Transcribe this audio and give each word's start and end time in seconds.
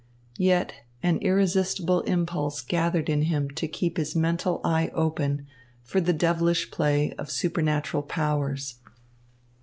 Yet 0.39 0.73
an 1.03 1.19
irresistible 1.19 2.01
impulse 2.01 2.61
gathered 2.61 3.07
in 3.07 3.21
him 3.21 3.51
to 3.51 3.67
keep 3.67 3.97
his 3.97 4.15
mental 4.15 4.59
eye 4.63 4.89
open 4.95 5.45
for 5.83 6.01
the 6.01 6.11
devilish 6.11 6.71
play 6.71 7.13
of 7.19 7.29
supernatural 7.29 8.01
powers. 8.01 8.77